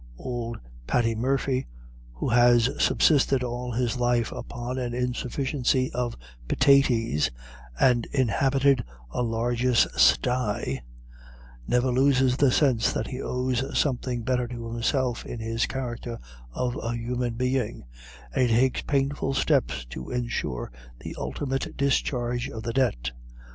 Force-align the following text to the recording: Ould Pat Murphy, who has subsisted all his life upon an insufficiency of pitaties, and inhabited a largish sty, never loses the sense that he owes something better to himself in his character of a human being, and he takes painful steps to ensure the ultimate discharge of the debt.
Ould 0.19 0.57
Pat 0.87 1.05
Murphy, 1.15 1.67
who 2.13 2.29
has 2.29 2.71
subsisted 2.79 3.43
all 3.43 3.71
his 3.73 3.97
life 3.99 4.31
upon 4.31 4.79
an 4.79 4.95
insufficiency 4.95 5.91
of 5.93 6.17
pitaties, 6.47 7.29
and 7.79 8.07
inhabited 8.07 8.83
a 9.11 9.21
largish 9.21 9.85
sty, 9.95 10.81
never 11.67 11.91
loses 11.91 12.35
the 12.37 12.51
sense 12.51 12.91
that 12.91 13.05
he 13.09 13.21
owes 13.21 13.63
something 13.77 14.23
better 14.23 14.47
to 14.47 14.71
himself 14.71 15.23
in 15.23 15.37
his 15.39 15.67
character 15.67 16.17
of 16.51 16.75
a 16.81 16.95
human 16.95 17.35
being, 17.35 17.85
and 18.33 18.49
he 18.49 18.55
takes 18.55 18.81
painful 18.81 19.35
steps 19.35 19.85
to 19.85 20.09
ensure 20.09 20.71
the 21.01 21.15
ultimate 21.19 21.77
discharge 21.77 22.49
of 22.49 22.63
the 22.63 22.73
debt. 22.73 23.11